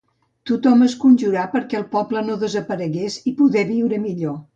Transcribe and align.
Tothom 0.51 0.79
es 0.85 0.93
conjurà 1.03 1.43
perquè 1.51 1.77
el 1.79 1.85
poble 1.91 2.23
no 2.31 2.37
desaparegués 2.45 3.19
i 3.33 3.35
poder 3.43 3.67
viure 3.73 4.01
millor. 4.07 4.35